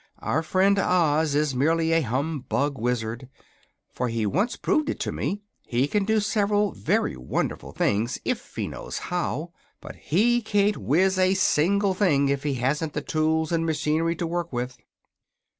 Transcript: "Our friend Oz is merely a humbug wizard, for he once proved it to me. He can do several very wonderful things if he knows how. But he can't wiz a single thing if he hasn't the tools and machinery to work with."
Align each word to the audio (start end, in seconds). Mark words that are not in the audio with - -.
"Our 0.17 0.41
friend 0.41 0.79
Oz 0.79 1.35
is 1.35 1.53
merely 1.53 1.91
a 1.93 2.01
humbug 2.01 2.79
wizard, 2.79 3.29
for 3.93 4.07
he 4.07 4.25
once 4.25 4.55
proved 4.55 4.89
it 4.89 4.99
to 5.01 5.11
me. 5.11 5.43
He 5.67 5.87
can 5.87 6.05
do 6.05 6.19
several 6.19 6.71
very 6.71 7.15
wonderful 7.15 7.71
things 7.71 8.17
if 8.25 8.55
he 8.55 8.67
knows 8.67 8.97
how. 9.13 9.51
But 9.79 9.95
he 9.97 10.41
can't 10.41 10.77
wiz 10.77 11.19
a 11.19 11.35
single 11.35 11.93
thing 11.93 12.29
if 12.29 12.41
he 12.41 12.55
hasn't 12.55 12.93
the 12.93 13.01
tools 13.01 13.51
and 13.51 13.63
machinery 13.63 14.15
to 14.15 14.25
work 14.25 14.51
with." 14.51 14.75